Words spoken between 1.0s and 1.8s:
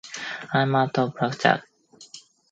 Black Jack.